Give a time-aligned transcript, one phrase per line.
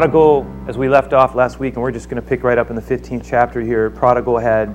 [0.00, 2.70] Prodigal, as we left off last week, and we're just going to pick right up
[2.70, 4.74] in the 15th chapter here, Prodigal had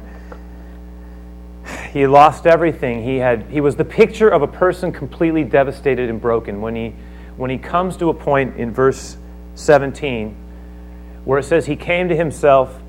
[1.91, 3.03] he lost everything.
[3.03, 6.61] He had he was the picture of a person completely devastated and broken.
[6.61, 6.93] When he
[7.37, 9.17] when he comes to a point in verse
[9.55, 10.35] 17
[11.23, 12.79] where it says he came to himself,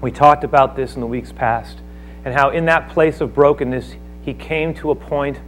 [0.00, 1.80] we talked about this in the weeks past,
[2.24, 5.40] and how in that place of brokenness he came to a point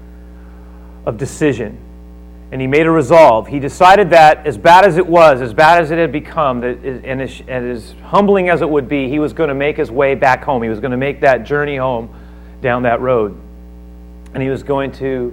[1.06, 1.78] of decision
[2.52, 3.46] and he made a resolve.
[3.46, 6.78] He decided that, as bad as it was, as bad as it had become, that,
[6.84, 9.90] and, as, and as humbling as it would be, he was going to make his
[9.90, 10.62] way back home.
[10.62, 12.12] He was going to make that journey home
[12.60, 13.40] down that road.
[14.34, 15.32] And he was going to,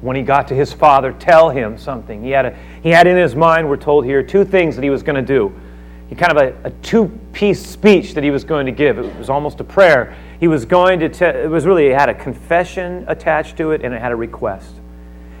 [0.00, 2.22] when he got to his father, tell him something.
[2.22, 4.90] He had, a, he had in his mind, we're told here, two things that he
[4.90, 5.52] was going to do.
[6.08, 8.98] He kind of a, a two piece speech that he was going to give.
[8.98, 10.16] It was almost a prayer.
[10.38, 13.82] He was going to, te- it was really, it had a confession attached to it
[13.82, 14.74] and it had a request.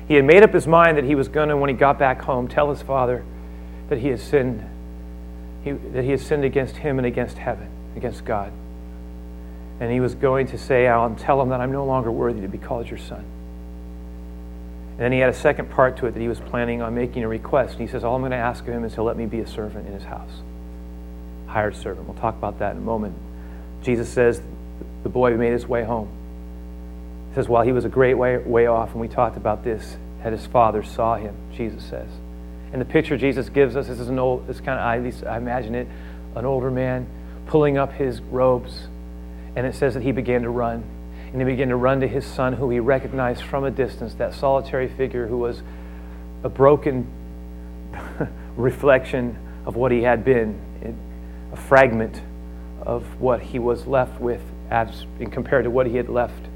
[0.08, 2.22] He had made up his mind that he was going to, when he got back
[2.22, 3.24] home, tell his father
[3.88, 4.64] that he had sinned,
[5.64, 8.52] he, that he had sinned against him and against heaven, against God.
[9.80, 12.48] And he was going to say, I'll tell him that I'm no longer worthy to
[12.48, 13.24] be called your son.
[14.92, 17.24] And then he had a second part to it that he was planning on making
[17.24, 17.72] a request.
[17.72, 19.40] And he says, All I'm going to ask of him is to let me be
[19.40, 20.30] a servant in his house.
[21.46, 22.06] Hired servant.
[22.06, 23.14] We'll talk about that in a moment.
[23.82, 24.40] Jesus says
[25.02, 26.08] the boy made his way home.
[27.32, 29.96] He says, while he was a great way, way off, and we talked about this,
[30.22, 32.10] that his father saw him, Jesus says.
[32.74, 35.02] And the picture Jesus gives us, this is an old, this kind of, I, at
[35.02, 35.88] least I imagine it,
[36.36, 37.06] an older man
[37.46, 38.86] pulling up his robes.
[39.56, 40.84] And it says that he began to run.
[41.32, 44.34] And he began to run to his son, who he recognized from a distance, that
[44.34, 45.62] solitary figure who was
[46.44, 47.10] a broken
[48.58, 50.60] reflection of what he had been,
[51.50, 52.20] a fragment
[52.82, 56.51] of what he was left with as compared to what he had left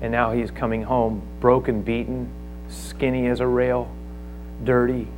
[0.00, 2.28] and now he's coming home broken, beaten,
[2.68, 3.90] skinny as a rail,
[4.64, 5.08] dirty.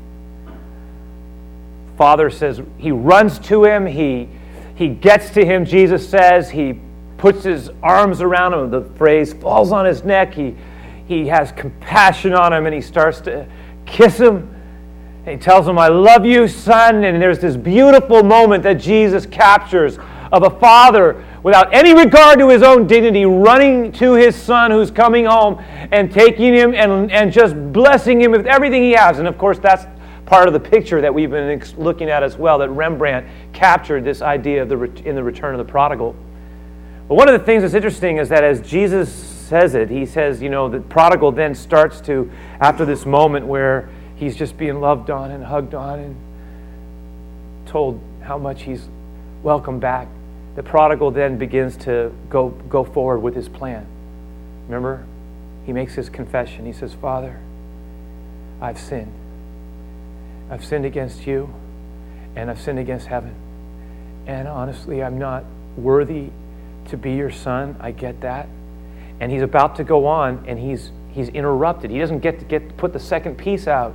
[1.96, 4.28] Father says, he runs to him, he,
[4.76, 6.78] he gets to him, Jesus says, he
[7.16, 10.54] puts his arms around him, the phrase falls on his neck, he,
[11.08, 13.46] he has compassion on him, and he starts to
[13.86, 14.54] kiss him.
[15.24, 17.04] He tells him, I love you, son.
[17.04, 19.98] And there's this beautiful moment that Jesus captures
[20.30, 24.90] of a father without any regard to his own dignity, running to his son who's
[24.90, 25.62] coming home
[25.92, 29.18] and taking him and, and just blessing him with everything he has.
[29.18, 29.86] And of course, that's
[30.26, 34.20] part of the picture that we've been looking at as well, that Rembrandt captured this
[34.20, 36.14] idea of the, in the return of the prodigal.
[37.08, 40.42] But one of the things that's interesting is that as Jesus says it, he says,
[40.42, 45.08] you know, the prodigal then starts to, after this moment where he's just being loved
[45.08, 46.16] on and hugged on and
[47.64, 48.86] told how much he's
[49.42, 50.08] welcome back,
[50.54, 53.86] the prodigal then begins to go, go forward with his plan.
[54.66, 55.06] Remember?
[55.64, 56.66] He makes his confession.
[56.66, 57.38] He says, Father,
[58.60, 59.12] I've sinned.
[60.50, 61.52] I've sinned against you,
[62.34, 63.34] and I've sinned against heaven.
[64.26, 65.44] And honestly, I'm not
[65.76, 66.30] worthy
[66.86, 67.76] to be your son.
[67.80, 68.48] I get that.
[69.20, 71.90] And he's about to go on, and he's, he's interrupted.
[71.90, 73.94] He doesn't get to get put the second piece out.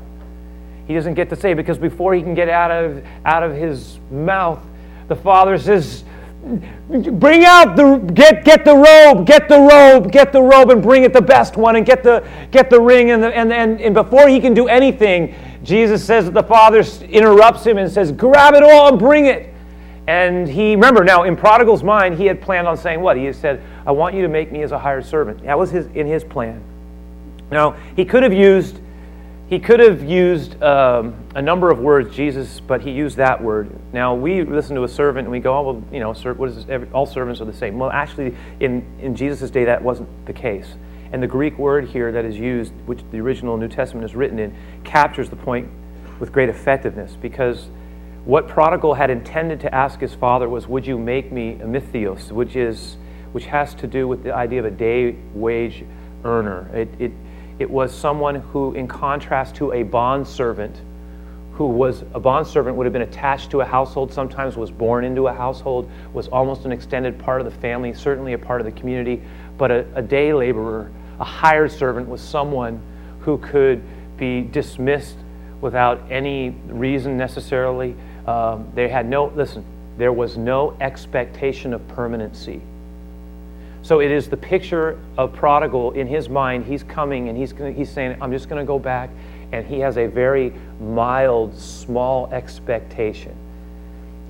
[0.88, 4.00] He doesn't get to say, because before he can get out of, out of his
[4.12, 4.64] mouth,
[5.08, 6.04] the father says,
[6.44, 11.04] Bring out the get get the robe, get the robe, get the robe, and bring
[11.04, 13.96] it the best one, and get the get the ring, and the, and, and and
[13.96, 15.34] before he can do anything,
[15.64, 19.54] Jesus says that the Father interrupts him and says, "Grab it all and bring it."
[20.08, 23.38] And he remember now in prodigal's mind, he had planned on saying what he had
[23.38, 26.08] said, "I want you to make me as a hired servant." That was his in
[26.08, 26.62] his plan.
[27.52, 28.82] Now he could have used
[29.48, 33.70] he could have used um, a number of words, Jesus, but he used that word.
[33.92, 36.66] Now, we listen to a servant and we go, oh, well, you know, what is
[36.94, 37.78] all servants are the same.
[37.78, 40.76] Well, actually, in, in Jesus' day, that wasn't the case.
[41.12, 44.40] And the Greek word here that is used, which the original New Testament is written
[44.40, 45.70] in, captures the point
[46.20, 47.68] with great effectiveness because
[48.26, 52.32] what prodigal had intended to ask his father was, Would you make me a misthios,
[52.32, 52.96] which, is,
[53.34, 55.84] which has to do with the idea of a day wage
[56.24, 56.70] earner.
[56.74, 57.12] It, it,
[57.60, 60.82] it was someone who, in contrast to a bond servant,
[61.54, 65.06] who was a bond servant would have been attached to a household, sometimes was born
[65.06, 68.66] into a household, was almost an extended part of the family, certainly a part of
[68.66, 69.22] the community.
[69.58, 72.82] But a, a day laborer, a hired servant, was someone
[73.20, 73.84] who could
[74.18, 75.18] be dismissed
[75.62, 77.96] without any reason necessarily.
[78.26, 79.64] Um, they had no, listen,
[79.98, 82.62] there was no expectation of permanency.
[83.84, 86.66] So it is the picture of prodigal in his mind.
[86.66, 89.10] He's coming and he's, he's saying, I'm just going to go back.
[89.52, 93.36] And he has a very mild, small expectation.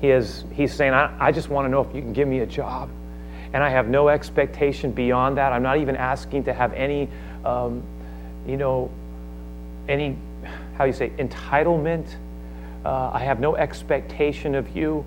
[0.00, 2.40] He is, he's saying, I, I just want to know if you can give me
[2.40, 2.90] a job.
[3.52, 5.52] And I have no expectation beyond that.
[5.52, 7.08] I'm not even asking to have any,
[7.44, 7.82] um,
[8.46, 8.90] you know,
[9.88, 10.18] any,
[10.76, 12.16] how you say, entitlement
[12.84, 15.04] Uh, I have no expectation of you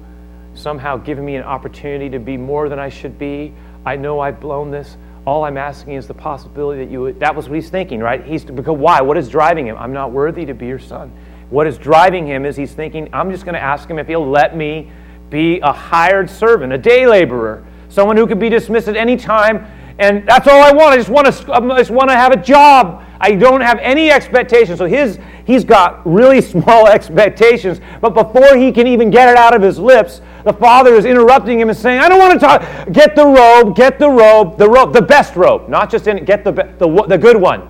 [0.56, 3.54] somehow giving me an opportunity to be more than I should be.
[3.88, 4.98] I know I've blown this.
[5.26, 7.22] All I'm asking is the possibility that you would.
[7.22, 8.22] That was what he's thinking, right?
[8.26, 9.00] He's because why?
[9.00, 9.78] What is driving him?
[9.78, 11.10] I'm not worthy to be your son.
[11.50, 14.30] What is driving him is he's thinking, I'm just going to ask him if he'll
[14.30, 14.92] let me
[15.30, 19.66] be a hired servant, a day laborer, someone who could be dismissed at any time.
[20.00, 20.92] And that's all I want.
[20.92, 21.54] I just want to.
[21.54, 23.06] I just want to have a job.
[23.22, 24.80] I don't have any expectations.
[24.80, 25.18] So his,
[25.48, 27.82] he's got really small expectations.
[28.00, 31.60] But before he can even get it out of his lips, the father is interrupting
[31.60, 32.62] him and saying, I don't want to talk.
[32.92, 35.68] Get the robe, get the robe, the robe, the best robe.
[35.68, 37.68] Not just in it, get the, the, the good one.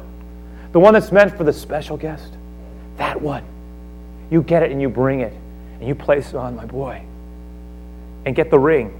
[0.73, 2.33] The one that's meant for the special guest.
[2.97, 3.43] That one.
[4.29, 5.33] You get it and you bring it.
[5.79, 7.03] And you place it on my boy.
[8.25, 8.93] And get the ring.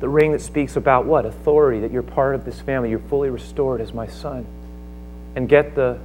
[0.00, 1.26] The ring that speaks about what?
[1.26, 2.90] Authority, that you're part of this family.
[2.90, 4.46] You're fully restored as my son
[5.36, 5.98] and get the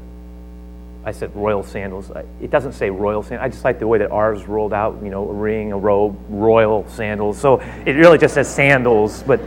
[1.08, 2.12] I said royal sandals.
[2.42, 3.46] It doesn't say royal sandals.
[3.46, 6.18] I just like the way that ours rolled out, you know, a ring, a robe,
[6.30, 7.38] royal sandals.
[7.38, 9.40] So it really just says sandals, but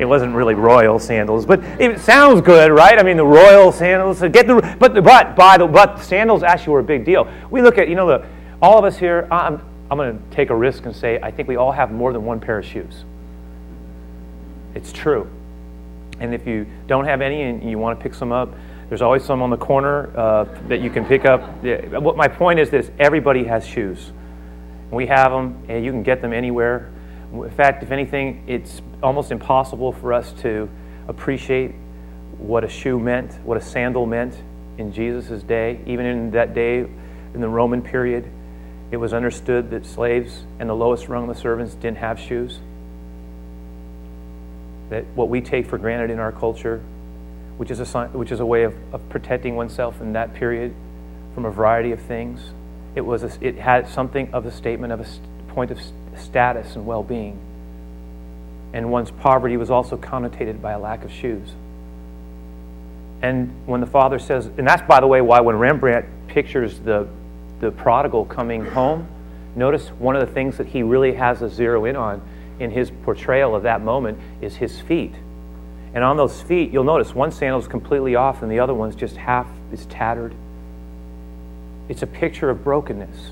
[0.00, 1.46] it wasn't really royal sandals.
[1.46, 2.98] But it sounds good, right?
[2.98, 4.20] I mean, the royal sandals.
[4.20, 7.28] Uh, get the but but by the but sandals actually were a big deal.
[7.50, 8.26] We look at you know the
[8.60, 9.28] all of us here.
[9.30, 12.12] I'm I'm going to take a risk and say I think we all have more
[12.12, 13.04] than one pair of shoes.
[14.74, 15.30] It's true.
[16.18, 18.52] And if you don't have any and you want to pick some up,
[18.88, 21.40] there's always some on the corner uh, that you can pick up.
[21.92, 24.12] What my point is this everybody has shoes.
[24.90, 26.92] We have them, and you can get them anywhere.
[27.32, 30.68] In fact, if anything, it's almost impossible for us to
[31.08, 31.72] appreciate
[32.38, 34.40] what a shoe meant, what a sandal meant
[34.78, 35.80] in Jesus' day.
[35.86, 36.78] Even in that day,
[37.34, 38.30] in the Roman period,
[38.92, 42.60] it was understood that slaves and the lowest rung of the servants didn't have shoes.
[44.90, 46.80] That what we take for granted in our culture
[47.56, 50.74] which is a, which is a way of, of protecting oneself in that period
[51.34, 52.40] from a variety of things.
[52.94, 55.80] It, was a, it had something of a statement of a point of
[56.16, 57.38] status and well being.
[58.72, 61.48] And one's poverty was also connotated by a lack of shoes.
[63.22, 67.08] And when the father says, and that's by the way why when Rembrandt pictures the,
[67.60, 69.08] the prodigal coming home,
[69.54, 72.20] notice one of the things that he really has a zero in on
[72.58, 75.14] in his portrayal of that moment is his feet
[75.96, 78.94] and on those feet, you'll notice one sandal is completely off and the other one's
[78.94, 80.34] just half is tattered.
[81.88, 83.30] It's a picture of brokenness.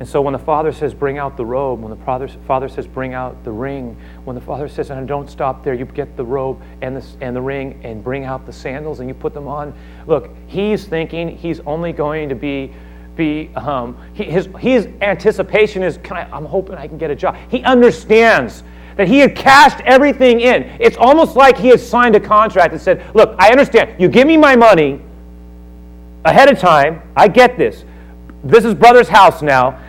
[0.00, 2.88] And so when the father says, bring out the robe, when the father, father says,
[2.88, 6.24] bring out the ring, when the father says, and don't stop there, you get the
[6.24, 9.46] robe and the, and the ring and bring out the sandals and you put them
[9.46, 9.72] on.
[10.08, 12.72] Look, he's thinking he's only going to be,
[13.14, 17.16] be um, he, his, his anticipation is, can I, I'm hoping I can get a
[17.16, 17.36] job.
[17.48, 18.64] He understands
[18.98, 20.64] that he had cashed everything in.
[20.80, 23.94] It's almost like he had signed a contract and said, Look, I understand.
[23.98, 25.00] You give me my money
[26.24, 27.00] ahead of time.
[27.16, 27.84] I get this.
[28.42, 29.80] This is brother's house now.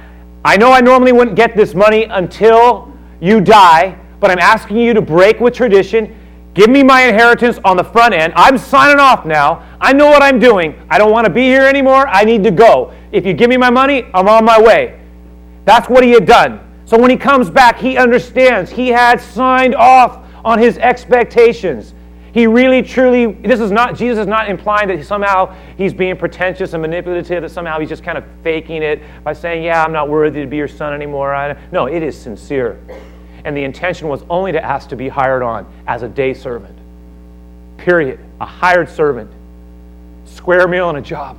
[0.46, 4.94] I know I normally wouldn't get this money until you die, but I'm asking you
[4.94, 6.16] to break with tradition.
[6.54, 8.32] Give me my inheritance on the front end.
[8.36, 9.68] I'm signing off now.
[9.82, 10.80] I know what I'm doing.
[10.88, 12.08] I don't want to be here anymore.
[12.08, 12.94] I need to go.
[13.12, 15.00] If you give me my money, I'm on my way.
[15.66, 16.69] That's what he had done.
[16.90, 18.72] So when he comes back, he understands.
[18.72, 21.94] He had signed off on his expectations.
[22.34, 26.74] He really, truly, this is not, Jesus is not implying that somehow he's being pretentious
[26.74, 30.10] and manipulative, that somehow he's just kind of faking it by saying, Yeah, I'm not
[30.10, 31.36] worthy to be your son anymore.
[31.36, 32.80] I, No, it is sincere.
[33.46, 36.76] And the intention was only to ask to be hired on as a day servant.
[37.78, 38.20] Period.
[38.42, 39.30] A hired servant.
[40.26, 41.38] Square meal and a job.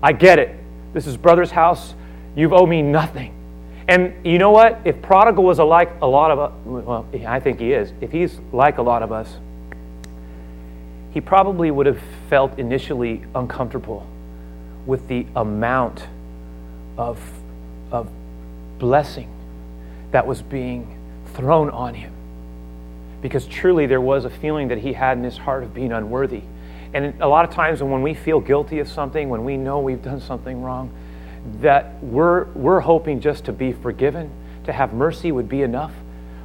[0.00, 0.56] I get it.
[0.92, 1.92] This is brother's house.
[2.36, 3.34] You've owed me nothing.
[3.90, 4.82] And you know what?
[4.84, 7.92] If Prodigal was like a lot of us, well, I think he is.
[8.00, 9.36] If he's like a lot of us,
[11.10, 14.06] he probably would have felt initially uncomfortable
[14.86, 16.06] with the amount
[16.96, 17.20] of,
[17.90, 18.08] of
[18.78, 19.28] blessing
[20.12, 20.96] that was being
[21.34, 22.12] thrown on him.
[23.22, 26.42] Because truly there was a feeling that he had in his heart of being unworthy.
[26.94, 30.00] And a lot of times when we feel guilty of something, when we know we've
[30.00, 30.92] done something wrong,
[31.60, 34.30] that we're, we're hoping just to be forgiven,
[34.64, 35.92] to have mercy would be enough.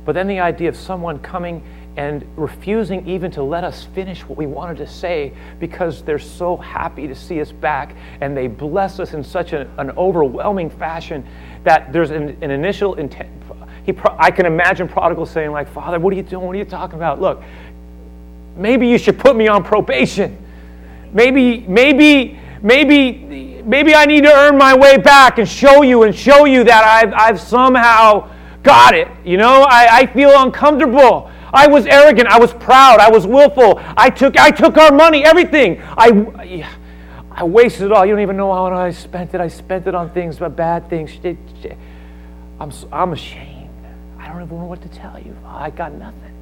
[0.06, 1.64] But then the idea of someone coming
[1.98, 6.58] and refusing even to let us finish what we wanted to say because they're so
[6.58, 11.26] happy to see us back and they bless us in such an, an overwhelming fashion
[11.64, 13.30] that there's an, an initial intent.
[13.86, 16.46] He pro- I can imagine prodigal saying, like, Father, what are you doing?
[16.46, 17.22] What are you talking about?
[17.22, 17.44] Look,
[18.56, 20.38] maybe you should put me on probation.
[21.14, 26.16] Maybe, maybe, maybe maybe I need to earn my way back and show you and
[26.16, 28.30] show you that I've, I've somehow
[28.64, 29.08] got it.
[29.24, 31.32] You know, I, I feel uncomfortable.
[31.54, 32.28] I was arrogant.
[32.28, 33.00] I was proud.
[33.00, 33.82] I was willful.
[33.96, 35.82] I took, I took our money, everything.
[35.98, 36.68] I,
[37.32, 38.06] I wasted it all.
[38.06, 39.42] You don't even know how I spent it.
[39.42, 41.18] I spent it on things, but bad things.
[42.60, 43.70] I'm, I'm ashamed.
[44.20, 45.36] I don't even know what to tell you.
[45.46, 46.35] I got nothing.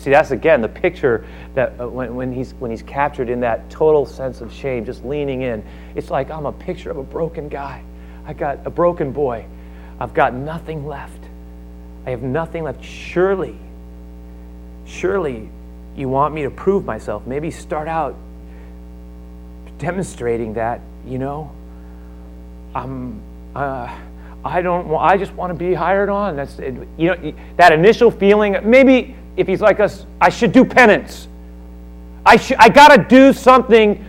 [0.00, 3.68] See, that's again the picture that uh, when, when, he's, when he's captured in that
[3.68, 5.62] total sense of shame, just leaning in.
[5.94, 7.84] It's like I'm a picture of a broken guy.
[8.24, 9.44] I got a broken boy.
[10.00, 11.22] I've got nothing left.
[12.06, 12.82] I have nothing left.
[12.82, 13.58] Surely,
[14.86, 15.50] surely
[15.94, 17.26] you want me to prove myself.
[17.26, 18.16] Maybe start out
[19.76, 21.52] demonstrating that, you know,
[22.74, 23.20] I'm,
[23.54, 23.94] uh,
[24.42, 26.36] I don't I just want to be hired on.
[26.36, 31.28] That's, you know, that initial feeling, maybe if he's like us, I should do penance.
[32.24, 34.04] I, sh- I got to do something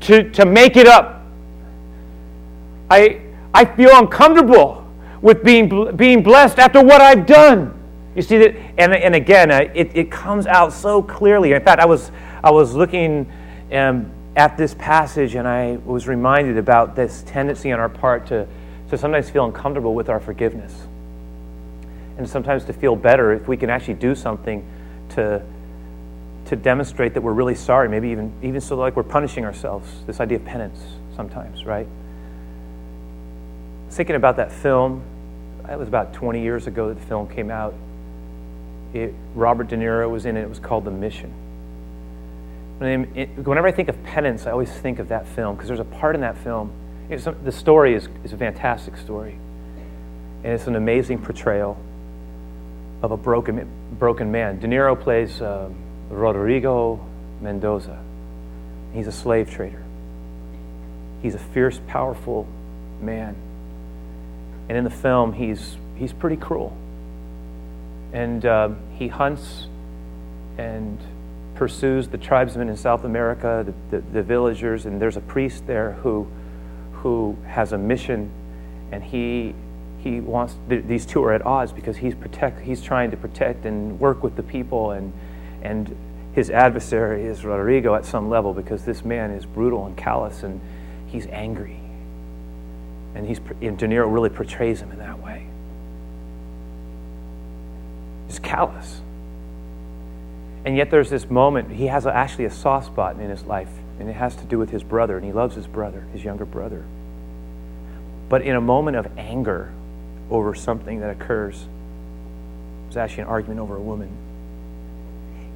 [0.00, 1.22] to, to make it up.
[2.90, 3.20] I,
[3.52, 4.86] I feel uncomfortable
[5.20, 7.74] with being, being blessed after what I've done.
[8.14, 11.52] You see that, and, and again, uh, it, it comes out so clearly.
[11.52, 12.10] In fact, I was,
[12.42, 13.30] I was looking
[13.72, 18.46] um, at this passage and I was reminded about this tendency on our part to,
[18.90, 20.87] to sometimes feel uncomfortable with our forgiveness.
[22.18, 24.66] And sometimes to feel better if we can actually do something
[25.10, 25.40] to,
[26.46, 29.88] to demonstrate that we're really sorry, maybe even, even so like we're punishing ourselves.
[30.04, 30.80] This idea of penance
[31.14, 31.86] sometimes, right?
[33.90, 35.02] Thinking about that film,
[35.70, 37.72] it was about 20 years ago that the film came out.
[38.92, 40.42] It, Robert De Niro was in it.
[40.42, 41.32] It was called The Mission.
[42.78, 46.16] Whenever I think of penance, I always think of that film because there's a part
[46.16, 46.72] in that film.
[47.08, 49.38] the story is, is a fantastic story,
[50.42, 51.78] and it's an amazing portrayal
[53.02, 54.58] of a broken, broken man.
[54.58, 55.68] De Niro plays uh,
[56.10, 57.04] Rodrigo
[57.40, 58.02] Mendoza.
[58.92, 59.82] He's a slave trader.
[61.22, 62.46] He's a fierce, powerful
[63.00, 63.36] man.
[64.68, 66.76] And in the film, he's, he's pretty cruel.
[68.12, 69.66] And uh, he hunts
[70.56, 70.98] and
[71.54, 75.92] pursues the tribesmen in South America, the, the, the, villagers, and there's a priest there
[75.92, 76.26] who,
[76.92, 78.30] who has a mission,
[78.92, 79.54] and he,
[79.98, 83.98] he wants, these two are at odds because he's, protect, he's trying to protect and
[83.98, 85.12] work with the people, and,
[85.62, 85.94] and
[86.34, 90.60] his adversary is Rodrigo at some level because this man is brutal and callous, and
[91.08, 91.80] he's angry.
[93.14, 95.46] And, he's, and De Niro really portrays him in that way.
[98.28, 99.00] He's callous.
[100.64, 103.70] And yet there's this moment, he has a, actually a soft spot in his life,
[103.98, 106.44] and it has to do with his brother, and he loves his brother, his younger
[106.44, 106.84] brother.
[108.28, 109.72] But in a moment of anger
[110.30, 114.08] over something that occurs, it was actually an argument over a woman,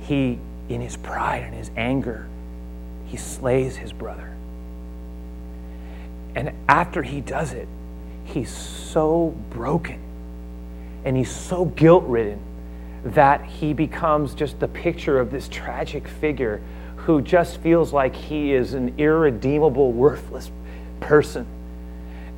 [0.00, 0.38] he,
[0.68, 2.26] in his pride and his anger,
[3.06, 4.34] he slays his brother.
[6.34, 7.68] And after he does it,
[8.24, 10.00] he's so broken
[11.04, 12.40] and he's so guilt ridden
[13.04, 16.60] that he becomes just the picture of this tragic figure
[16.96, 20.50] who just feels like he is an irredeemable, worthless
[21.00, 21.46] person.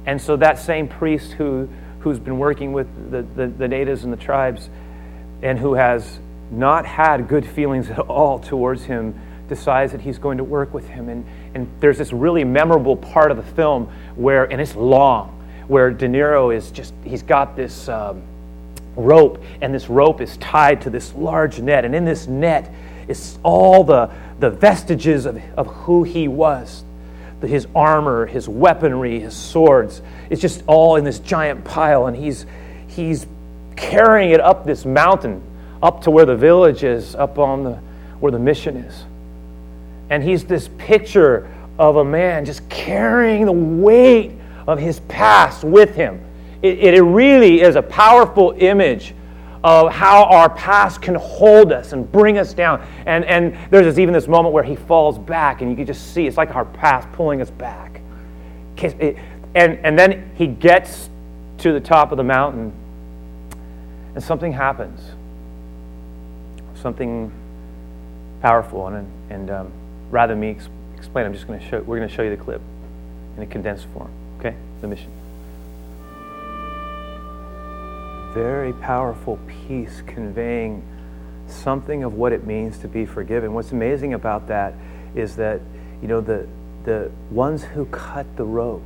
[0.06, 1.68] And so that same priest who,
[2.04, 4.70] who's been working with the, the, the natives and the tribes
[5.42, 6.18] and who has
[6.50, 9.18] not had good feelings at all towards him
[9.48, 11.08] decides that he's going to work with him.
[11.08, 15.30] And, and there's this really memorable part of the film where, and it's long,
[15.66, 17.88] where De Niro is just, he's got this.
[17.88, 18.22] Um,
[18.96, 21.84] rope, and this rope is tied to this large net.
[21.84, 22.72] And in this net
[23.08, 26.84] is all the, the vestiges of, of who he was
[27.48, 30.02] his armor, his weaponry, his swords.
[30.30, 32.46] It's just all in this giant pile, and he's,
[32.88, 33.26] he's
[33.76, 35.42] carrying it up this mountain,
[35.82, 37.74] up to where the village is, up on the,
[38.20, 39.04] where the mission is.
[40.10, 44.32] And he's this picture of a man just carrying the weight
[44.66, 46.24] of his past with him
[46.64, 49.14] it, it really is a powerful image
[49.64, 52.86] of how our past can hold us and bring us down.
[53.06, 56.26] And, and there's even this moment where he falls back, and you can just see
[56.26, 58.02] it's like our past pulling us back.
[58.82, 59.18] And,
[59.54, 61.08] and then he gets
[61.58, 62.72] to the top of the mountain,
[64.14, 65.00] and something happens.
[66.74, 67.32] Something
[68.42, 68.88] powerful.
[68.88, 69.72] And, and um,
[70.10, 70.58] rather than me
[70.94, 72.60] explain, I'm just going to show, we're going to show you the clip
[73.38, 74.10] in a condensed form.
[74.40, 74.54] Okay?
[74.82, 75.10] The mission.
[78.34, 80.82] Very powerful piece conveying
[81.46, 83.54] something of what it means to be forgiven.
[83.54, 84.74] What's amazing about that
[85.14, 85.60] is that,
[86.02, 86.48] you know, the,
[86.84, 88.82] the ones who cut the rope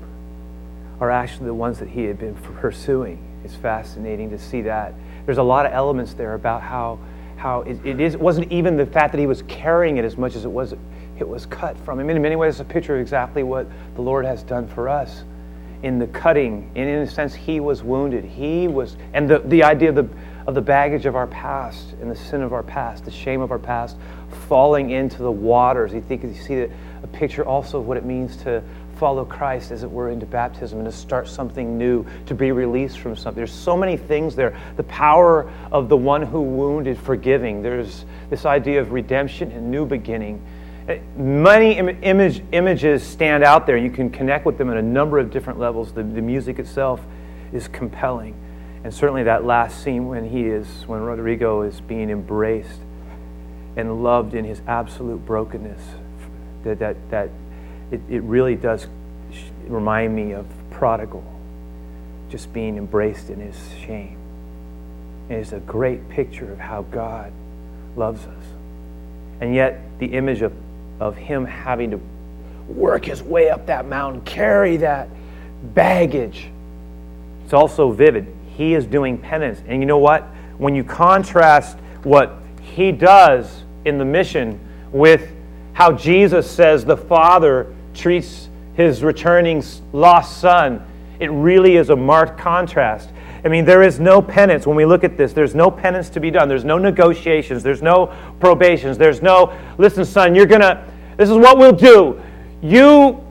[1.00, 3.24] are actually the ones that he had been pursuing.
[3.42, 4.92] It's fascinating to see that.
[5.24, 6.98] There's a lot of elements there about how,
[7.38, 10.18] how it, it, is, it wasn't even the fact that he was carrying it as
[10.18, 10.74] much as it was
[11.18, 12.10] it was cut from him.
[12.10, 15.24] In many ways, it's a picture of exactly what the Lord has done for us
[15.82, 16.70] in the cutting.
[16.74, 18.24] And in a sense, he was wounded.
[18.24, 20.08] He was, and the, the idea of the,
[20.46, 23.50] of the baggage of our past and the sin of our past, the shame of
[23.50, 23.96] our past,
[24.48, 25.92] falling into the waters.
[25.92, 26.60] You think you see
[27.02, 28.62] a picture also of what it means to
[28.98, 32.98] follow Christ, as it were, into baptism and to start something new, to be released
[32.98, 33.36] from something.
[33.36, 34.58] There's so many things there.
[34.76, 37.62] The power of the one who wounded forgiving.
[37.62, 40.42] There's this idea of redemption and new beginning.
[41.16, 43.76] Many Im- image, images stand out there.
[43.76, 45.92] You can connect with them at a number of different levels.
[45.92, 47.00] The, the music itself
[47.52, 48.34] is compelling.
[48.84, 52.80] And certainly that last scene when he is, when Rodrigo is being embraced
[53.76, 55.82] and loved in his absolute brokenness,
[56.64, 57.30] that, that, that
[57.90, 58.86] it, it really does
[59.66, 61.24] remind me of prodigal
[62.30, 64.16] just being embraced in his shame.
[65.28, 67.32] It's a great picture of how God
[67.96, 68.44] loves us.
[69.40, 70.52] And yet, the image of,
[71.00, 72.00] of him having to
[72.68, 75.08] work his way up that mountain, carry that
[75.74, 76.48] baggage,
[77.44, 78.26] it's also vivid.
[78.56, 79.60] He is doing penance.
[79.66, 80.24] And you know what?
[80.58, 84.60] When you contrast what he does in the mission
[84.92, 85.32] with
[85.72, 89.62] how Jesus says the Father treats his returning
[89.92, 90.84] lost son,
[91.20, 93.08] it really is a marked contrast.
[93.44, 95.32] I mean, there is no penance when we look at this.
[95.32, 96.48] There's no penance to be done.
[96.48, 97.62] There's no negotiations.
[97.62, 98.98] There's no probations.
[98.98, 100.84] There's no, listen, son, you're going to,
[101.18, 102.20] this is what we'll do.
[102.62, 103.22] You,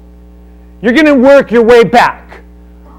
[0.82, 2.42] you're going to work your way back.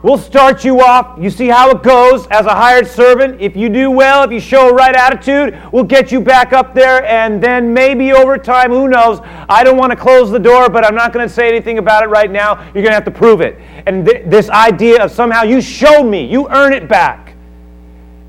[0.03, 1.19] We'll start you off.
[1.21, 3.41] You see how it goes as a hired servant.
[3.41, 6.73] If you do well, if you show a right attitude, we'll get you back up
[6.73, 7.05] there.
[7.05, 9.21] And then maybe over time, who knows?
[9.49, 12.03] I don't want to close the door, but I'm not going to say anything about
[12.03, 12.63] it right now.
[12.67, 13.59] You're going to have to prove it.
[13.87, 17.35] And th- this idea of somehow you show me, you earn it back.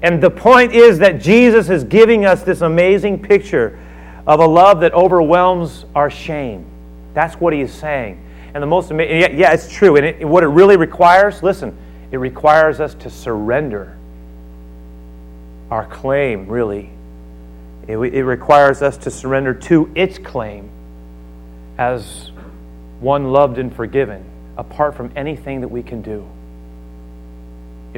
[0.02, 3.80] And the point is that Jesus is giving us this amazing picture
[4.30, 6.64] of a love that overwhelms our shame.
[7.16, 8.24] That's what he is saying.
[8.54, 9.96] And the most amazing, yeah, it's true.
[9.96, 11.76] And it, what it really requires, listen,
[12.12, 13.98] it requires us to surrender
[15.72, 16.92] our claim, really.
[17.88, 20.70] It, it requires us to surrender to its claim
[21.80, 22.30] as
[23.00, 24.24] one loved and forgiven,
[24.58, 26.30] apart from anything that we can do.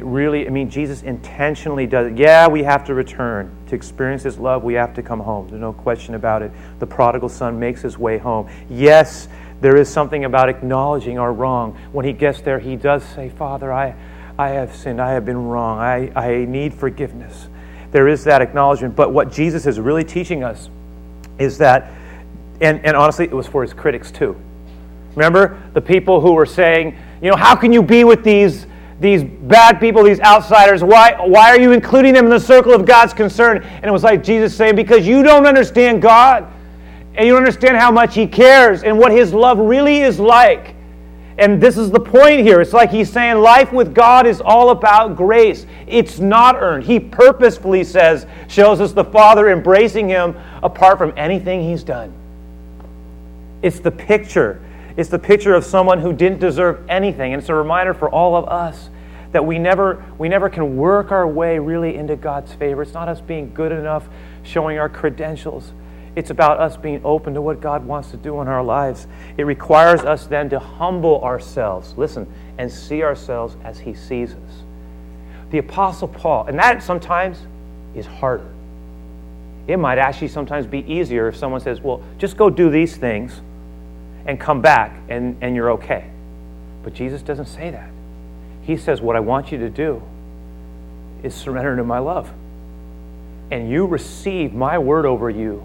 [0.02, 2.18] It really, I mean, Jesus intentionally does it.
[2.18, 3.56] Yeah, we have to return.
[3.68, 5.46] To experience His love, we have to come home.
[5.46, 6.50] There's no question about it.
[6.80, 8.50] The prodigal son makes his way home.
[8.68, 9.28] Yes,
[9.60, 11.78] there is something about acknowledging our wrong.
[11.92, 13.94] When he gets there, he does say, Father, I,
[14.36, 15.00] I have sinned.
[15.00, 15.78] I have been wrong.
[15.78, 17.46] I, I need forgiveness.
[17.92, 18.96] There is that acknowledgement.
[18.96, 20.68] But what Jesus is really teaching us
[21.38, 21.92] is that,
[22.60, 24.34] and, and honestly, it was for his critics too.
[25.14, 28.66] Remember the people who were saying, you know, how can you be with these,
[29.00, 30.84] these bad people, these outsiders?
[30.84, 33.62] Why, why are you including them in the circle of God's concern?
[33.62, 36.46] And it was like Jesus saying, because you don't understand God
[37.14, 40.74] and you don't understand how much He cares and what His love really is like.
[41.38, 42.60] And this is the point here.
[42.60, 45.66] It's like He's saying life with God is all about grace.
[45.86, 46.84] It's not earned.
[46.84, 52.12] He purposefully says, shows us the Father embracing Him apart from anything He's done.
[53.62, 54.60] It's the picture.
[54.96, 57.32] It's the picture of someone who didn't deserve anything.
[57.32, 58.90] And it's a reminder for all of us
[59.32, 62.82] that we never, we never can work our way really into God's favor.
[62.82, 64.08] It's not us being good enough,
[64.42, 65.72] showing our credentials.
[66.14, 69.06] It's about us being open to what God wants to do in our lives.
[69.38, 74.62] It requires us then to humble ourselves, listen, and see ourselves as He sees us.
[75.50, 77.38] The Apostle Paul, and that sometimes
[77.94, 78.46] is harder.
[79.66, 83.40] It might actually sometimes be easier if someone says, well, just go do these things
[84.26, 86.10] and come back and, and you're okay.
[86.82, 87.90] But Jesus doesn't say that.
[88.62, 90.02] He says, what I want you to do
[91.22, 92.30] is surrender to my love.
[93.50, 95.64] And you receive my word over you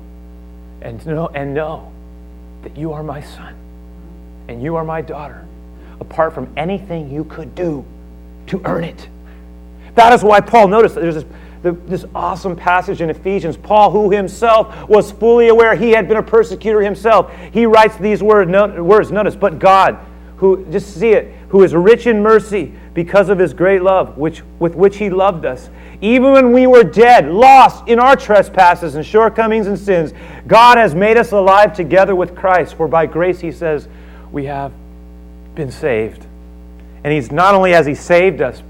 [0.82, 1.91] and know, and know
[2.63, 3.56] that you are my son
[4.48, 5.46] and you are my daughter,
[6.00, 7.86] apart from anything you could do
[8.48, 9.08] to earn it.
[9.96, 11.26] That is why Paul, noticed that there's this,
[11.62, 13.58] this awesome passage in Ephesians.
[13.58, 18.22] Paul, who himself was fully aware he had been a persecutor himself, he writes these
[18.24, 19.12] word, no, words.
[19.12, 19.98] Notice, but God,
[20.38, 24.43] who, just see it, who is rich in mercy because of his great love which,
[24.60, 25.70] with which he loved us
[26.02, 30.13] even when we were dead, lost in our trespasses and shortcomings and sins,
[30.46, 32.76] God has made us alive together with Christ.
[32.76, 33.88] For by grace, He says,
[34.32, 34.72] we have
[35.56, 36.26] been saved.
[37.04, 38.62] And He's not only has He saved us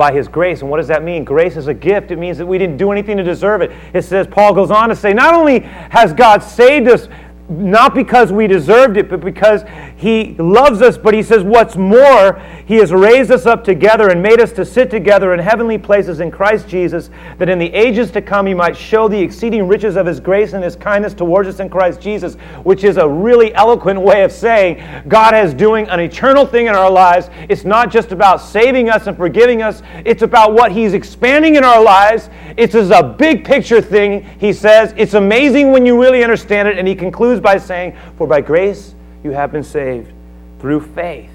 [0.00, 1.24] by His grace, and what does that mean?
[1.24, 2.10] Grace is a gift.
[2.10, 3.70] It means that we didn't do anything to deserve it.
[3.92, 7.06] It says, Paul goes on to say, not only has God saved us
[7.50, 9.62] not because we deserved it, but because
[9.96, 10.96] He loves us.
[10.96, 14.64] But He says, What's more, He has raised us up together and made us to
[14.64, 18.54] sit together in heavenly places in Christ Jesus, that in the ages to come He
[18.54, 22.00] might show the exceeding riches of His grace and His kindness towards us in Christ
[22.00, 26.66] Jesus, which is a really eloquent way of saying God is doing an eternal thing
[26.66, 27.30] in our lives.
[27.48, 31.64] It's not just about saving us and forgiving us, it's about what He's expanding in
[31.64, 32.30] our lives.
[32.56, 34.94] It's a big picture thing, He says.
[34.96, 38.94] It's amazing when you really understand it, and He concludes by saying, For by grace
[39.22, 40.12] you have been saved
[40.60, 41.30] through faith.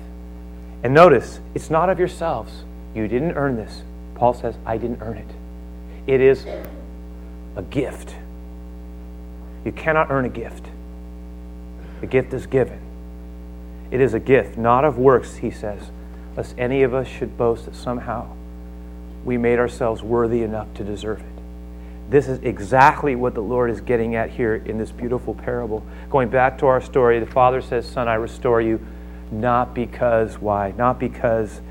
[0.83, 2.63] And notice, it's not of yourselves.
[2.93, 3.83] You didn't earn this.
[4.15, 5.27] Paul says, I didn't earn it.
[6.07, 6.45] It is
[7.55, 8.15] a gift.
[9.65, 10.67] You cannot earn a gift.
[12.01, 12.79] The gift is given.
[13.91, 15.81] It is a gift, not of works, he says,
[16.37, 18.27] lest any of us should boast that somehow
[19.23, 21.34] we made ourselves worthy enough to deserve it.
[22.09, 25.83] This is exactly what the Lord is getting at here in this beautiful parable.
[26.09, 28.79] Going back to our story, the Father says, Son, I restore you,
[29.31, 30.73] not because, why?
[30.77, 31.61] Not because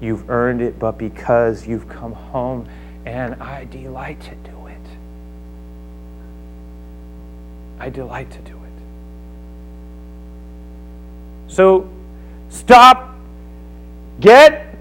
[0.00, 2.68] you've earned it, but because you've come home,
[3.06, 4.80] and I delight to do it.
[7.78, 8.60] I delight to do it.
[11.46, 11.88] So
[12.48, 13.16] stop,
[14.18, 14.76] get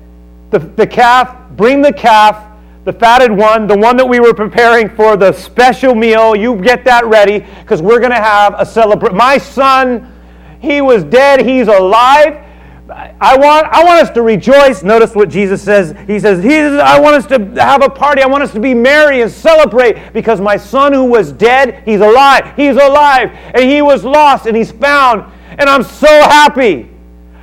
[0.50, 2.53] the, the calf, bring the calf,
[2.86, 6.36] the fatted one, the one that we were preparing for the special meal.
[6.36, 9.18] You get that ready because we're going to have a celebration.
[9.18, 10.12] My son,
[10.60, 12.44] he was dead, he's alive.
[12.90, 14.84] I want, I want us to rejoice.
[14.84, 15.96] Notice what Jesus says.
[16.06, 18.22] He says, he, I want us to have a party.
[18.22, 22.02] I want us to be merry and celebrate because my son who was dead, he's
[22.02, 22.54] alive.
[22.58, 23.32] He's alive.
[23.56, 25.32] And he was lost and he's found.
[25.58, 26.90] And I'm so happy.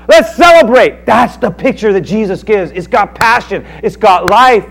[0.09, 1.07] Let's celebrate.
[1.07, 2.71] That's the picture that Jesus gives.
[2.73, 4.69] It's got passion, it's got life.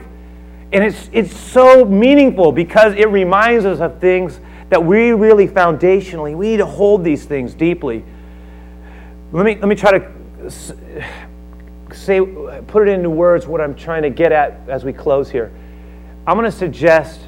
[0.71, 6.35] And it's, it's so meaningful because it reminds us of things that we really foundationally,
[6.35, 8.03] we need to hold these things deeply.
[9.31, 10.51] Let me, let me try to
[11.91, 15.51] say, put it into words what I'm trying to get at as we close here.
[16.27, 17.21] I'm going to suggest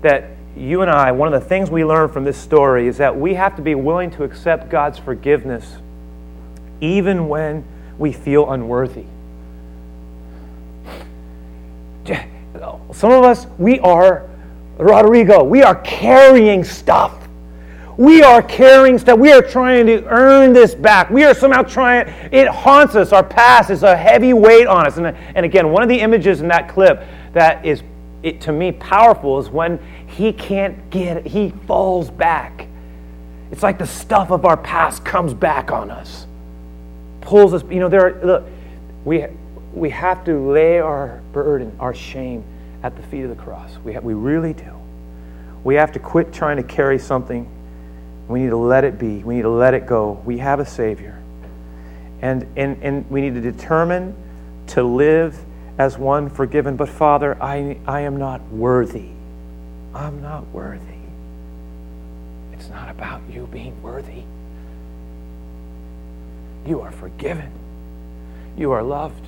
[0.00, 3.18] that you and I, one of the things we learn from this story is that
[3.18, 5.76] we have to be willing to accept God's forgiveness
[6.80, 7.64] even when
[7.98, 9.04] we feel unworthy.
[12.92, 14.28] Some of us, we are,
[14.78, 17.28] Rodrigo, we are carrying stuff.
[17.96, 19.18] We are carrying stuff.
[19.18, 21.10] We are trying to earn this back.
[21.10, 23.12] We are somehow trying, it haunts us.
[23.12, 24.98] Our past is a heavy weight on us.
[24.98, 27.82] And, and again, one of the images in that clip that is,
[28.22, 32.68] it, to me, powerful is when he can't get it, he falls back.
[33.50, 36.26] It's like the stuff of our past comes back on us,
[37.20, 37.62] pulls us.
[37.70, 38.46] You know, there are, look,
[39.04, 39.26] we,
[39.72, 42.44] we have to lay our burden, our shame,
[42.82, 43.76] at the feet of the cross.
[43.84, 44.72] We, have, we really do.
[45.64, 47.50] We have to quit trying to carry something
[48.28, 49.24] we need to let it be.
[49.24, 50.20] We need to let it go.
[50.24, 51.20] We have a Savior.
[52.20, 54.14] And, and, and we need to determine
[54.68, 55.38] to live
[55.78, 56.76] as one forgiven.
[56.76, 59.08] But Father, I, I am not worthy.
[59.94, 60.84] I'm not worthy.
[62.52, 64.24] It's not about you being worthy.
[66.66, 67.50] You are forgiven.
[68.58, 69.26] You are loved.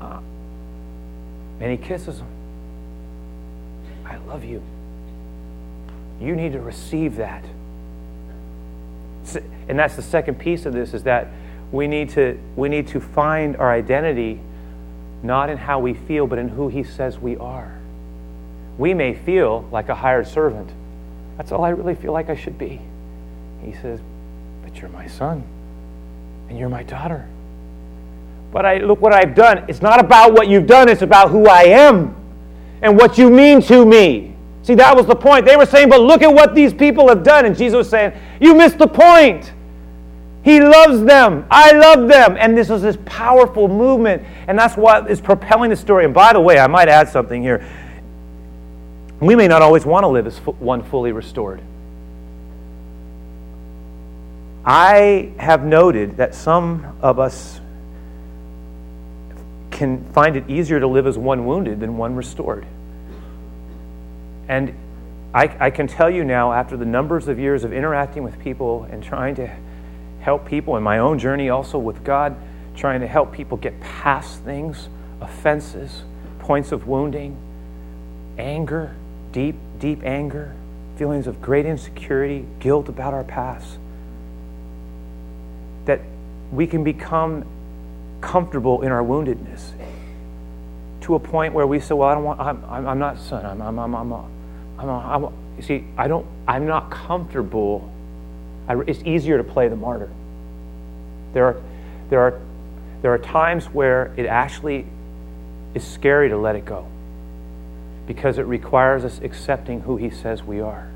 [0.00, 0.20] Uh,
[1.60, 2.26] and he kisses him.
[4.04, 4.62] I love you.
[6.20, 7.44] You need to receive that.
[9.68, 11.28] And that's the second piece of this is that
[11.70, 14.40] we need to, we need to find our identity
[15.22, 17.78] not in how we feel, but in who He says we are.
[18.78, 20.70] We may feel like a hired servant.
[21.36, 22.80] That's all I really feel like I should be.
[23.62, 24.00] He says,
[24.62, 25.42] But you're my son,
[26.48, 27.28] and you're my daughter.
[28.52, 29.64] But I, look what I've done.
[29.68, 32.14] It's not about what you've done, it's about who I am
[32.82, 34.34] and what you mean to me.
[34.62, 35.46] See, that was the point.
[35.46, 37.46] They were saying, but look at what these people have done.
[37.46, 39.52] And Jesus was saying, You missed the point.
[40.42, 41.46] He loves them.
[41.50, 42.36] I love them.
[42.38, 44.22] And this was this powerful movement.
[44.46, 46.04] And that's what is propelling the story.
[46.04, 47.66] And by the way, I might add something here.
[49.20, 51.60] We may not always want to live as one fully restored.
[54.64, 57.60] I have noted that some of us
[59.78, 62.66] can find it easier to live as one wounded than one restored.
[64.48, 64.74] And
[65.32, 68.88] I, I, can tell you now, after the numbers of years of interacting with people
[68.90, 69.48] and trying to
[70.20, 72.34] help people in my own journey also with God,
[72.74, 74.88] trying to help people get past things,
[75.20, 76.02] offenses,
[76.40, 77.36] points of wounding,
[78.36, 78.96] anger,
[79.30, 80.56] deep, deep anger,
[80.96, 83.78] feelings of great insecurity, guilt about our past,
[85.84, 86.00] that
[86.50, 87.44] we can become
[88.20, 89.72] comfortable in our woundedness
[91.02, 93.60] to a point where we say, Well, I don't want, I'm, I'm not son, I'm,
[93.62, 94.12] I'm, I'm, I'm,
[94.78, 97.90] I'm, I'm, you see, I don't, I'm not comfortable.
[98.68, 100.10] I, it's easier to play the martyr.
[101.32, 101.62] There are,
[102.10, 102.40] there, are,
[103.02, 104.86] there are times where it actually
[105.74, 106.86] is scary to let it go
[108.06, 110.90] because it requires us accepting who He says we are.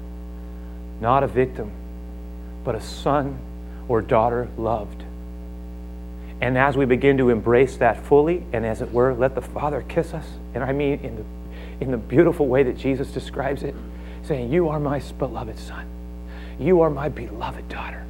[1.00, 1.70] Not a victim,
[2.64, 3.38] but a son
[3.88, 5.01] or daughter loved.
[6.42, 9.83] And as we begin to embrace that fully, and as it were, let the Father
[9.88, 11.24] kiss us, and I mean in the
[11.81, 13.74] in the beautiful way that Jesus describes it,
[14.24, 15.87] saying, You are my beloved son.
[16.61, 18.05] You are my beloved daughter.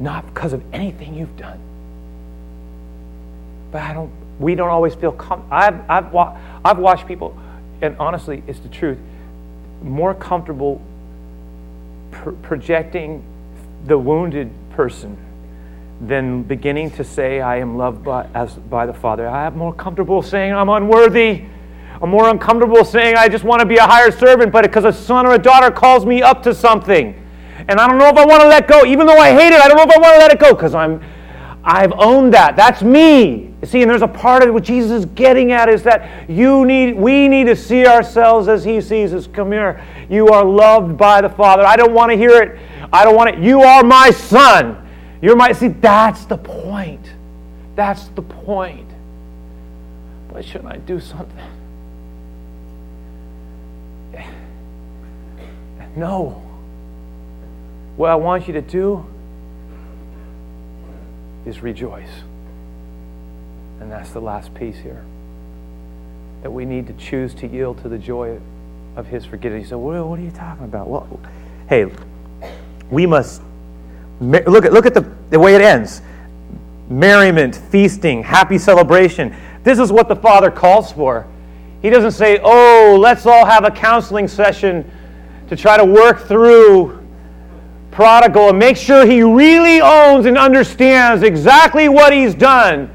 [0.00, 1.60] not because of anything you've done.
[3.72, 5.48] But I don't, we don't always feel comfortable.
[5.54, 7.36] I've, I've, wa- I've watched people,
[7.82, 8.98] and honestly, it's the truth,
[9.82, 10.80] more comfortable
[12.12, 13.22] pr- projecting
[13.86, 15.16] the wounded person
[16.00, 19.28] than beginning to say, I am loved by, as, by the Father.
[19.28, 21.44] I am more comfortable saying, I'm unworthy.
[22.00, 24.92] I'm more uncomfortable saying, I just want to be a higher servant, but because a
[24.92, 27.20] son or a daughter calls me up to something.
[27.66, 28.86] And I don't know if I want to let go.
[28.86, 30.54] Even though I hate it, I don't know if I want to let it go
[30.54, 31.02] because I'm
[31.64, 32.56] I've owned that.
[32.56, 33.52] That's me.
[33.64, 36.96] See, and there's a part of what Jesus is getting at is that you need,
[36.96, 39.26] we need to see ourselves as He sees us.
[39.26, 39.84] Come here.
[40.08, 41.64] You are loved by the Father.
[41.64, 42.58] I don't want to hear it.
[42.90, 43.40] I don't want it.
[43.40, 44.87] You are my son.
[45.20, 45.52] You're my.
[45.52, 47.12] See, that's the point.
[47.74, 48.88] That's the point.
[50.32, 51.50] But shouldn't I do something?
[55.96, 56.42] No.
[57.96, 59.04] What I want you to do
[61.44, 62.10] is rejoice.
[63.80, 65.04] And that's the last piece here.
[66.42, 68.38] That we need to choose to yield to the joy
[68.94, 69.70] of His forgiveness.
[69.70, 70.88] So, say, what are you talking about?
[70.88, 71.20] Well,
[71.68, 71.90] hey,
[72.90, 73.42] we must
[74.20, 76.02] look at, look at the, the way it ends
[76.90, 79.34] merriment, feasting, happy celebration.
[79.62, 81.26] This is what the Father calls for.
[81.82, 84.90] He doesn't say, oh, let's all have a counseling session
[85.48, 87.06] to try to work through
[87.90, 92.90] prodigal and make sure he really owns and understands exactly what he's done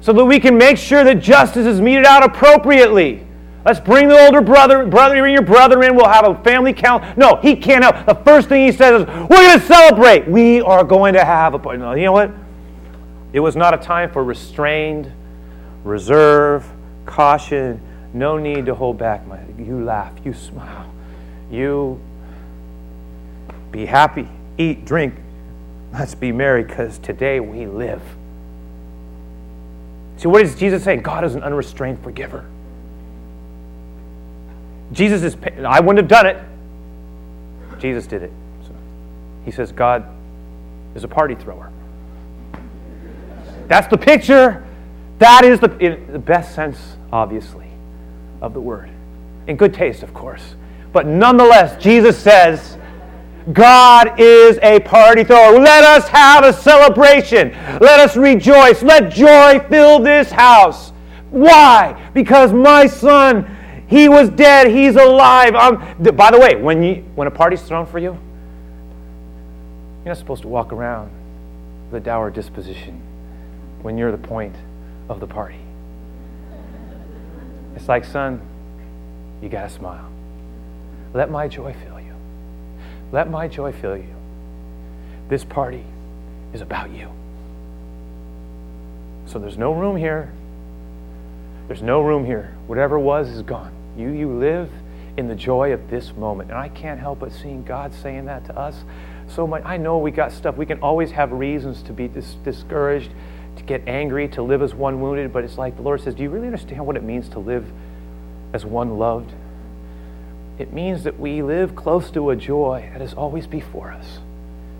[0.00, 3.21] so that we can make sure that justice is meted out appropriately.
[3.64, 5.94] Let's bring the older brother, brother, bring your brother in.
[5.94, 7.16] We'll have a family count.
[7.16, 8.06] No, he can't help.
[8.06, 10.26] The first thing he says is, "We're going to celebrate.
[10.26, 12.32] We are going to have a." No, you know what?
[13.32, 15.10] It was not a time for restrained,
[15.84, 16.68] reserve,
[17.06, 17.80] caution.
[18.12, 19.26] No need to hold back.
[19.26, 20.12] My, You laugh.
[20.24, 20.92] You smile.
[21.50, 22.00] You
[23.70, 25.14] be happy, eat, drink.
[25.92, 28.02] Let's be merry because today we live.
[30.18, 31.02] See, what is Jesus saying?
[31.02, 32.44] God is an unrestrained forgiver.
[34.92, 37.80] Jesus is, I wouldn't have done it.
[37.80, 38.32] Jesus did it.
[38.64, 38.70] So
[39.44, 40.04] he says, God
[40.94, 41.70] is a party thrower.
[43.68, 44.64] That's the picture.
[45.18, 47.68] That is the, in the best sense, obviously,
[48.40, 48.90] of the word.
[49.46, 50.54] In good taste, of course.
[50.92, 52.76] But nonetheless, Jesus says,
[53.52, 55.58] God is a party thrower.
[55.58, 57.50] Let us have a celebration.
[57.80, 58.82] Let us rejoice.
[58.82, 60.92] Let joy fill this house.
[61.30, 62.10] Why?
[62.14, 63.56] Because my son,
[63.92, 64.68] he was dead.
[64.68, 65.54] He's alive.
[65.54, 68.12] Um, by the way, when, you, when a party's thrown for you,
[70.04, 71.10] you're not supposed to walk around
[71.90, 73.02] with a dour disposition
[73.82, 74.56] when you're the point
[75.10, 75.60] of the party.
[77.76, 78.40] It's like, son,
[79.42, 80.08] you got to smile.
[81.12, 82.14] Let my joy fill you.
[83.12, 84.14] Let my joy fill you.
[85.28, 85.84] This party
[86.54, 87.10] is about you.
[89.26, 90.32] So there's no room here.
[91.68, 92.54] There's no room here.
[92.66, 93.81] Whatever was is gone.
[93.96, 94.70] You, you live
[95.16, 96.50] in the joy of this moment.
[96.50, 98.84] And I can't help but seeing God saying that to us
[99.28, 99.62] so much.
[99.64, 100.56] I know we got stuff.
[100.56, 103.10] We can always have reasons to be dis- discouraged,
[103.56, 105.32] to get angry, to live as one wounded.
[105.32, 107.66] But it's like the Lord says, Do you really understand what it means to live
[108.52, 109.32] as one loved?
[110.58, 114.18] It means that we live close to a joy that is always before us.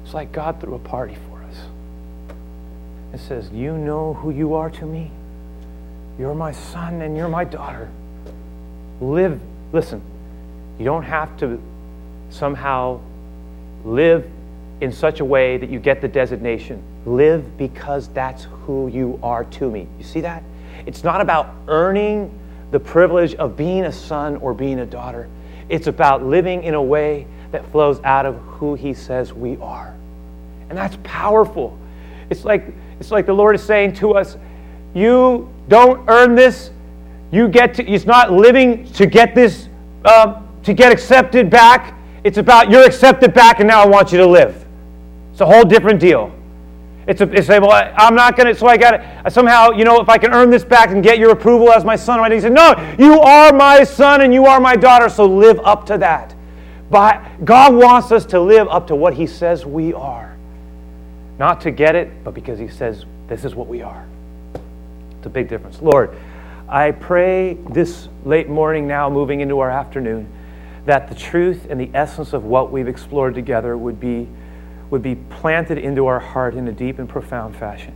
[0.04, 1.56] It's like God threw a party for us.
[3.12, 5.10] It says, You know who you are to me.
[6.18, 7.90] You're my son and you're my daughter.
[9.02, 9.40] Live,
[9.72, 10.00] listen,
[10.78, 11.60] you don't have to
[12.30, 13.00] somehow
[13.84, 14.24] live
[14.80, 16.80] in such a way that you get the designation.
[17.04, 19.88] Live because that's who you are to me.
[19.98, 20.44] You see that?
[20.86, 22.38] It's not about earning
[22.70, 25.28] the privilege of being a son or being a daughter.
[25.68, 29.94] It's about living in a way that flows out of who He says we are.
[30.68, 31.76] And that's powerful.
[32.30, 34.36] It's like, it's like the Lord is saying to us,
[34.94, 36.70] You don't earn this.
[37.32, 39.68] You get to, it's not living to get this,
[40.04, 41.98] um, to get accepted back.
[42.22, 44.64] It's about you're accepted back and now I want you to live.
[45.32, 46.30] It's a whole different deal.
[47.06, 48.92] It's, a, it's say, well, I, am not going to, so I got
[49.24, 51.84] to, somehow, you know, if I can earn this back and get your approval as
[51.84, 55.08] my son, my He said, no, you are my son and you are my daughter,
[55.08, 56.34] so live up to that.
[56.90, 60.36] But God wants us to live up to what he says we are.
[61.38, 64.06] Not to get it, but because he says this is what we are.
[65.16, 65.80] It's a big difference.
[65.80, 66.14] Lord,
[66.72, 70.26] I pray this late morning now, moving into our afternoon,
[70.86, 74.26] that the truth and the essence of what we've explored together would be
[74.88, 77.92] would be planted into our heart in a deep and profound fashion.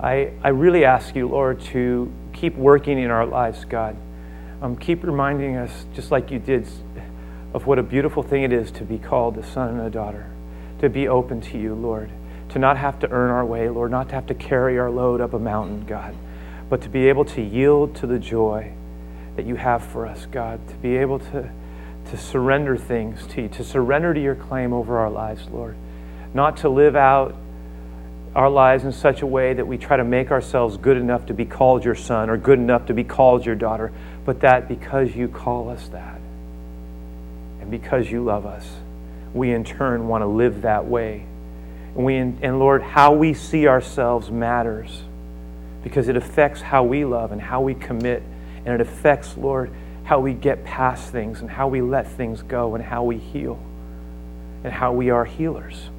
[0.00, 3.98] I, I really ask you, Lord, to keep working in our lives, God.
[4.62, 6.66] Um, keep reminding us, just like you did,
[7.52, 10.30] of what a beautiful thing it is to be called a son and a daughter,
[10.80, 12.10] to be open to you, Lord,
[12.48, 15.20] to not have to earn our way, Lord, not to have to carry our load
[15.20, 16.14] up a mountain, God,
[16.74, 18.72] but to be able to yield to the joy
[19.36, 21.48] that you have for us, God, to be able to,
[22.10, 25.76] to surrender things to you, to surrender to your claim over our lives, Lord,
[26.34, 27.36] not to live out
[28.34, 31.32] our lives in such a way that we try to make ourselves good enough to
[31.32, 33.92] be called your son or good enough to be called your daughter,
[34.24, 36.20] but that because you call us that
[37.60, 38.68] and because you love us,
[39.32, 41.24] we in turn want to live that way.
[41.94, 45.04] And, we, and Lord, how we see ourselves matters
[45.84, 48.22] because it affects how we love and how we commit.
[48.64, 49.70] And it affects, Lord,
[50.02, 53.58] how we get past things and how we let things go and how we heal
[54.64, 55.90] and how we are healers.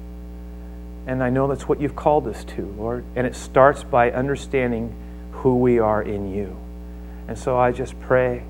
[1.06, 3.04] And I know that's what you've called us to, Lord.
[3.14, 4.92] And it starts by understanding
[5.30, 6.56] who we are in you.
[7.28, 8.42] And so I just pray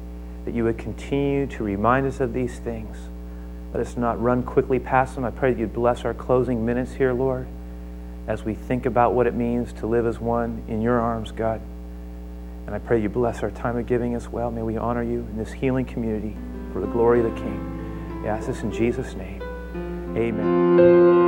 [0.47, 2.97] that you would continue to remind us of these things.
[3.75, 5.25] Let us not run quickly past them.
[5.27, 7.47] I pray that you'd bless our closing minutes here, Lord,
[8.27, 11.61] as we think about what it means to live as one in your arms, God.
[12.67, 14.51] And I pray you bless our time of giving as well.
[14.51, 16.37] May we honor you in this healing community
[16.73, 18.23] for the glory of the King.
[18.23, 19.43] We ask this in Jesus' name.
[20.17, 21.26] Amen.